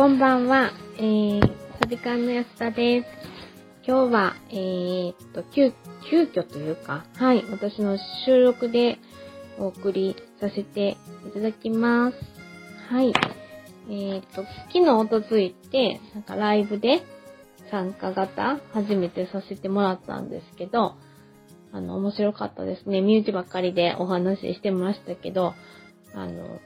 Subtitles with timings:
[0.00, 0.72] こんばんは。
[0.96, 1.40] えー、
[1.78, 3.06] サビカンの安田です。
[3.86, 5.74] 今日は、えー、っと、急、
[6.10, 8.98] 急遽というか、はい、私の収録で
[9.58, 10.96] お送りさせて
[11.28, 12.16] いただきます。
[12.88, 13.12] はい。
[13.90, 17.02] えー、っと、昨日おとついて、なんかライブで
[17.70, 20.94] 参加型初めてさせてもらったんですけど、
[21.72, 23.02] あの、面白かったですね。
[23.02, 25.52] 身内ばっかりでお話ししてましたけど、
[26.14, 26.58] あの、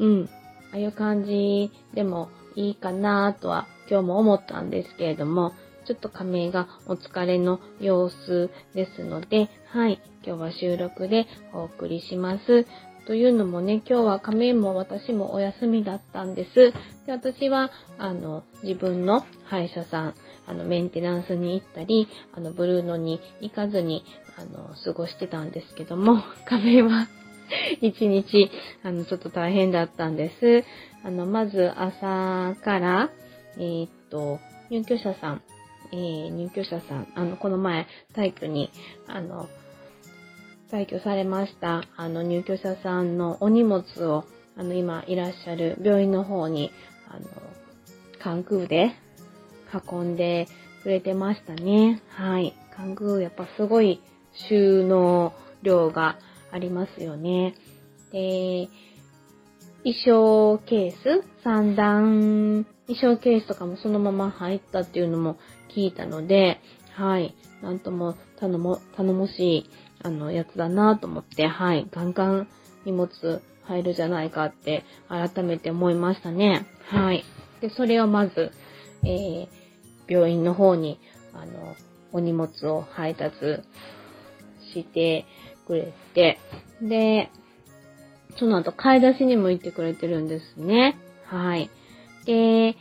[0.00, 0.28] うん、
[0.72, 5.52] ああいう感じでもいいかなとは今日も思ったんですけれども、
[5.86, 12.66] ちょっと仮名がお疲れの様子ですので、はい、今日は収録でお送りします。
[13.06, 16.72] というのもね、今日は仮名も私もお休みだったんです。
[17.06, 20.14] で私は、あの、自分の歯医者さん、
[20.46, 24.04] あの、メンテナンスに行ったり、あの、ブルーノに行かずに、
[24.38, 27.08] あの、過ごしてたんですけども、仮名は
[27.80, 28.50] 一日、
[28.82, 30.64] あの、ちょっと大変だったんです。
[31.04, 33.10] あの、まず朝から、
[33.56, 34.38] えー、っと、
[34.70, 35.42] 入居者さん、
[35.92, 38.70] えー、入居者さん、あの、この前、退去に、
[39.06, 39.48] あの、
[40.70, 44.24] 退去されました、あの、入居者さんのお荷物を、
[44.56, 46.70] あの、今いらっしゃる病院の方に、
[47.08, 47.26] あの、
[48.22, 48.92] 関空で
[49.90, 50.46] 運んで
[50.82, 52.02] くれてましたね。
[52.10, 52.54] はい。
[52.76, 54.00] 関空、やっぱすごい
[54.48, 56.18] 収納量が
[56.52, 57.54] ありますよね。
[58.12, 58.68] で、
[59.84, 65.38] 衣装ケース三段衣装ケースとかもそのまま入ったっていうのも
[65.74, 66.60] 聞いたので、
[66.94, 67.34] はい。
[67.62, 69.70] なんとも頼も、頼もしい、
[70.02, 71.86] あの、やつだなと思って、はい。
[71.90, 72.48] ガンガン
[72.84, 73.08] 荷物
[73.64, 76.66] 入るじゃないかって改めて思いましたね。
[76.86, 77.24] はい。
[77.60, 78.50] で、それをまず、
[79.04, 79.48] えー、
[80.08, 80.98] 病院の方に、
[81.32, 81.76] あの、
[82.12, 83.62] お荷物を配達
[84.74, 85.26] して
[85.66, 86.38] くれて、
[86.82, 87.30] で、
[88.40, 90.96] その後買い出しにも行ってくれてるんですね。
[91.26, 91.70] はい。
[92.24, 92.74] で、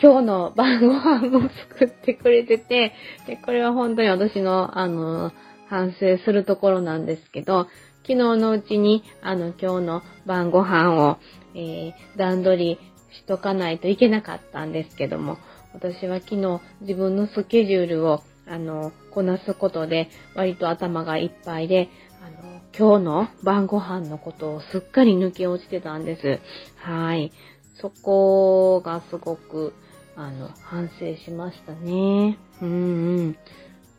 [0.00, 2.94] 今日の晩ご飯も作ってくれてて、
[3.26, 5.32] で、これは本当に私の、あの、
[5.68, 7.66] 反省するところなんですけど、
[8.02, 11.18] 昨日のうちに、あの、今日の晩ご飯を、
[11.56, 12.78] えー、段取り
[13.16, 15.38] しとかないといけなかったんですけども、
[15.72, 21.88] 私は昨日自分のスケジュールを、あの、こなすことで、割と頭がいっぱいで、
[22.22, 26.40] あの、今日の晩ご飯のことをすっかり抜け落ちてたんです。
[26.76, 27.32] はい。
[27.80, 29.72] そこがすごく、
[30.16, 32.36] あの、反省しましたね。
[32.60, 33.36] うん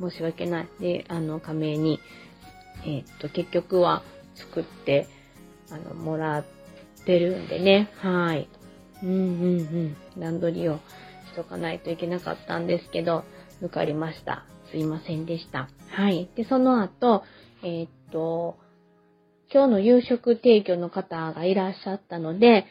[0.00, 0.10] うん。
[0.10, 0.68] 申し訳ない。
[0.80, 2.00] で、あの、仮名に、
[2.84, 4.02] えー、っと、結局は
[4.36, 5.06] 作って、
[5.70, 6.44] あの、もらっ
[7.04, 7.90] てるんでね。
[7.98, 8.48] はい。
[9.02, 9.18] うんうんう
[9.60, 9.96] ん。
[10.18, 10.80] 段取りをし
[11.36, 13.24] とかないといけなかったんですけど、
[13.62, 14.46] 抜かりました。
[14.70, 15.68] すいませんでした。
[15.90, 16.30] はい。
[16.36, 17.22] で、その後、
[17.62, 18.56] えー、っと、
[19.52, 22.66] 今日の夕食提供の方がいらっしゃったので、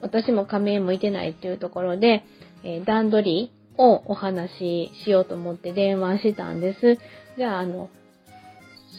[0.00, 2.24] 私も仮面向いてないっていうところで、
[2.62, 6.98] えー、段取りをお話ししようと思って電話したんです。
[7.36, 7.90] じゃあ、あの、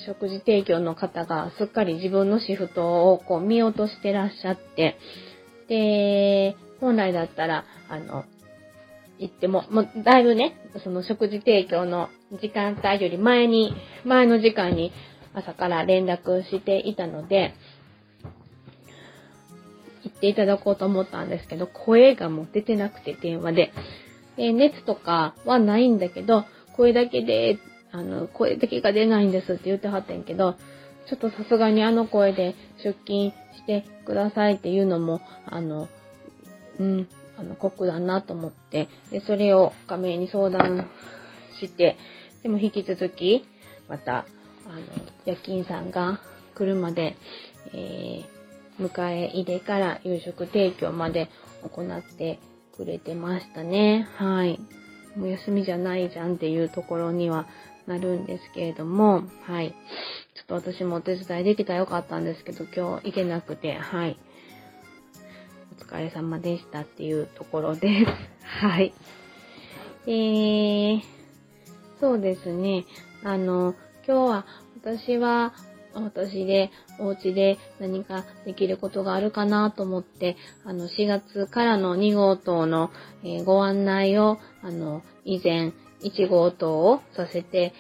[0.06, 4.98] 食事提供の方がすっかり自分のシフトをこう見落としてらっしゃって、
[5.68, 8.26] で、本来だったら、あの、
[9.18, 12.10] 行っても、もうだいぶね、その食事提供の
[12.42, 13.74] 時間帯より前に、
[14.04, 14.92] 前の時間に
[15.36, 17.54] 朝から連絡していたので、
[20.04, 23.74] 行っていただこうと思ったんですけど、声がもう出てなくて電話で。
[24.38, 27.58] で熱とかはないんだけど、声だけで、
[27.92, 30.56] あの、声だけが出ないんですって言ってはったんけど、
[31.08, 35.88] ちょっとさすがにあの声で出勤してくださいっていうのも、あの、
[36.80, 37.08] うん、
[37.38, 40.90] あの、酷だなと思って、で、それを画面に相談
[41.60, 41.98] して、
[42.44, 43.46] でも引き続き、
[43.88, 44.26] また、
[44.66, 44.82] あの、
[45.26, 46.20] 夜勤さんが
[46.56, 47.16] 来るまで、
[47.74, 51.30] えー、迎え入れから夕食提供まで
[51.64, 52.40] 行って
[52.76, 54.08] くれてましたね。
[54.16, 54.60] はい。
[55.16, 57.48] もう休みじゃないじゃんっていうところには
[57.88, 59.72] なるんですけれども、はい。
[60.34, 64.18] ちょっと私もお手伝いできたらよかったんですけど、今日行けなくて、はい。
[65.80, 68.12] お疲れ様でしたっていうところです。
[68.66, 68.94] はい。
[70.08, 71.02] えー、
[72.00, 72.86] そうですね。
[73.24, 73.76] あの、
[74.08, 74.46] 今日は
[74.82, 75.54] 私は
[75.94, 80.36] 私でお家で何かできることがあるかなと思って、
[80.66, 82.92] あの、4月からの2号棟の、
[83.24, 85.72] え、ご案内を、あの、以前、
[86.02, 87.74] 1号棟をさせて、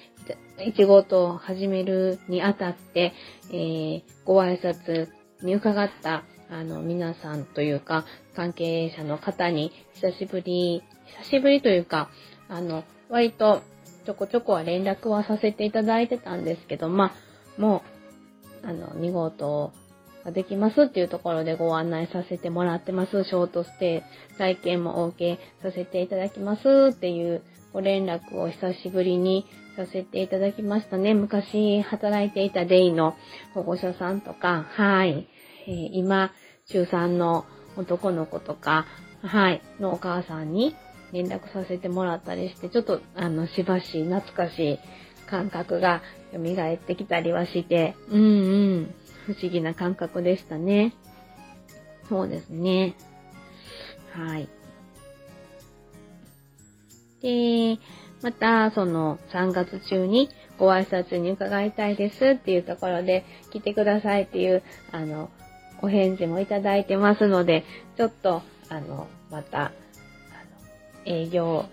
[0.60, 3.14] 1号棟を始めるにあたって、
[3.50, 5.10] えー、ご挨拶
[5.42, 8.06] に伺ったあの、皆さんというか、
[8.36, 10.84] 関係者の方に、久しぶり、
[11.24, 12.10] 久しぶりというか、
[12.48, 13.62] あの、割と、
[14.06, 17.14] ちょこちょこは連絡はさせていただいてたんですけど、ま
[17.58, 17.84] あ、も
[18.64, 19.74] う、あの、2号棟
[20.24, 23.24] ができますっていうところでご案内させてもらってます。
[23.24, 24.04] ショートステ
[24.34, 27.44] イ体験も OK させていただきますっていう
[27.74, 31.14] ご連絡を久しぶりにさせていただきましたね。
[31.14, 33.16] 昔働いていたデイの
[33.54, 35.28] 保護者さんとか、はい。
[35.68, 36.32] えー、今、
[36.68, 37.46] 中3の
[37.78, 38.86] 男の子とか、
[39.22, 40.76] はい、のお母さんに
[41.12, 44.80] 連絡させてもらったりして、ちょっと、あの、しばし懐かしい
[45.28, 46.02] 感覚が
[46.34, 48.26] 蘇ってきたりはして、うんう
[48.82, 50.94] ん、不思議な感覚でしたね。
[52.10, 52.96] そうですね。
[54.14, 54.48] はい。
[57.22, 57.80] で、
[58.22, 65.30] また、その、3月中にご挨拶に伺いたいですっていうところで、来てくださいっていう、あの、
[65.82, 67.64] お返事もいただいてますので、
[67.98, 69.72] ちょっと、あの、また、
[71.06, 71.66] 営業、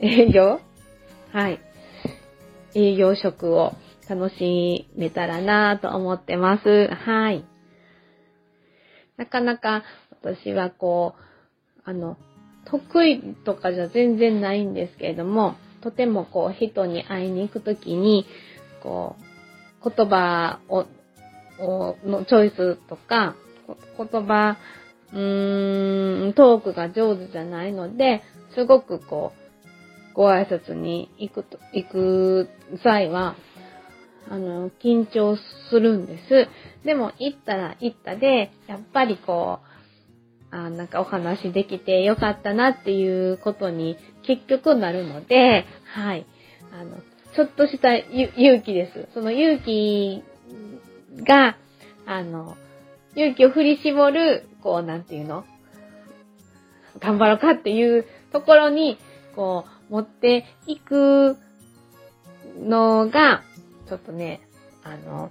[0.00, 0.60] 営業？
[1.32, 1.60] はい。
[2.74, 3.72] 営業職を
[4.08, 6.88] 楽しめたらなぁと思ってます。
[6.88, 7.44] はい。
[9.16, 9.84] なかなか
[10.22, 12.16] 私はこう、あの、
[12.64, 18.26] 得意とかじゃ全然ないんですけれども、とてもこう人に会いに行くときに、
[18.82, 19.16] こ
[19.84, 20.86] う、言葉を、
[22.04, 23.36] のチョイスとか、
[23.96, 24.56] 言葉、
[25.12, 28.22] うーん、トークが上手じゃないので、
[28.54, 32.48] すごくこう、ご挨拶に行くと、行く
[32.82, 33.36] 際は、
[34.28, 35.36] あの、緊張
[35.70, 36.48] するんです。
[36.84, 39.70] でも、行ったら行ったで、やっぱりこう、
[40.52, 43.96] あなんかお話できてよかったなっていうことに
[44.26, 46.26] 結局なるので、はい。
[46.72, 46.96] あの、
[47.36, 49.08] ちょっとした勇気です。
[49.14, 50.22] その勇気
[51.24, 51.56] が、
[52.06, 52.56] あの、
[53.14, 55.44] 勇気を振り絞る、こう、なんていうの？
[56.98, 58.98] 頑張ろうかっていうところに、
[59.36, 61.36] こう、持っていく
[62.58, 63.42] のが、
[63.88, 64.40] ちょっとね、
[64.84, 65.30] あの、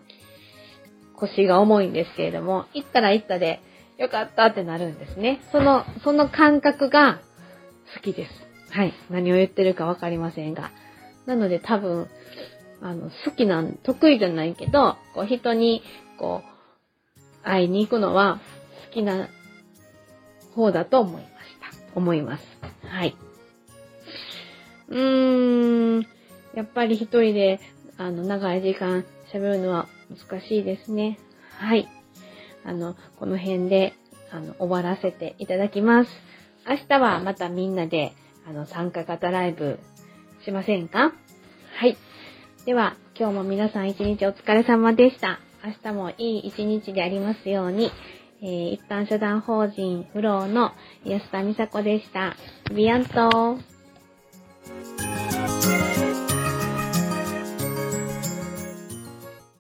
[1.16, 3.62] 腰が重いんですけれども、行ったら行ったで、
[3.98, 5.42] よかったってなるんですね。
[5.52, 7.20] その、その感覚が
[7.94, 8.32] 好きです。
[8.74, 8.94] はい。
[9.10, 10.72] 何を言ってるかわかりませんが。
[11.26, 12.08] なので多分、
[12.82, 15.84] あの、好きなん、得意じゃないけど、こう人に、
[16.18, 18.40] こう、会いに行くのは
[18.90, 19.30] 好きな
[20.56, 21.96] 方だと思いました。
[21.96, 22.44] 思います。
[22.84, 23.16] はい。
[24.90, 26.08] うーん、
[26.56, 27.60] やっぱり一人で、
[27.98, 31.20] あの、長い時間喋るのは難しいですね。
[31.58, 31.88] はい。
[32.66, 33.94] あの、この辺で、
[34.32, 36.12] あの、終わらせていただきます。
[36.68, 38.14] 明日はまたみんなで、
[38.48, 39.80] あの、参加型ライブ
[40.44, 41.14] しませんか？
[41.76, 41.98] はい。
[42.66, 45.40] では、今日も皆さん一日お疲れ様でした。
[45.64, 47.92] 明日もいい一日でありますように、
[48.42, 50.72] えー、一般社団法人フローの
[51.04, 52.36] 安田美佐子でした。
[52.74, 53.58] ビアント